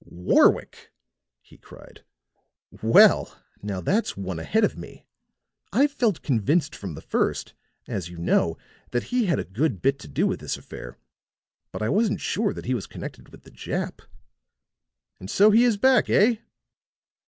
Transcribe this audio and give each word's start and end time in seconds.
"Warwick!" 0.03 0.91
he 1.43 1.59
cried. 1.59 2.03
"Well, 2.81 3.39
now 3.61 3.81
that's 3.81 4.17
one 4.17 4.39
ahead 4.39 4.63
of 4.63 4.75
me. 4.75 5.05
I've 5.71 5.91
felt 5.91 6.23
convinced 6.23 6.73
from 6.75 6.95
the 6.95 7.03
first, 7.03 7.53
as 7.87 8.09
you 8.09 8.17
know, 8.17 8.57
that 8.93 9.03
he 9.13 9.27
had 9.27 9.37
a 9.37 9.43
good 9.43 9.79
bit 9.79 9.99
to 9.99 10.07
do 10.07 10.25
with 10.25 10.39
this 10.39 10.57
affair; 10.57 10.97
but 11.71 11.83
I 11.83 11.89
wasn't 11.89 12.19
sure 12.19 12.51
that 12.51 12.65
he 12.65 12.73
was 12.73 12.87
connected 12.87 13.29
with 13.29 13.43
the 13.43 13.51
Jap. 13.51 14.01
And 15.19 15.29
so 15.29 15.51
he 15.51 15.63
is 15.65 15.77
back, 15.77 16.09
eh?" 16.09 16.37